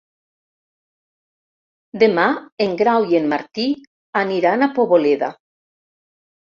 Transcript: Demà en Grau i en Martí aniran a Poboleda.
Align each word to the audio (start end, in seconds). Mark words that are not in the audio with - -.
Demà 2.05 2.25
en 2.67 2.75
Grau 2.81 3.07
i 3.13 3.21
en 3.23 3.31
Martí 3.37 3.69
aniran 4.27 4.63
a 4.63 4.73
Poboleda. 4.83 5.35